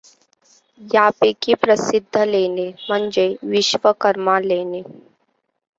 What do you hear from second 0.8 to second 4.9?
यांपैकी प्रसिद्ध लेणे म्हणजे विश्वकर्मा लेणे.